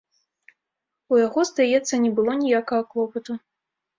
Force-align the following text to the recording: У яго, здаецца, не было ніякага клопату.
У 1.15 1.19
яго, 1.25 1.43
здаецца, 1.49 1.93
не 2.05 2.11
было 2.19 2.31
ніякага 2.43 2.83
клопату. 2.95 3.31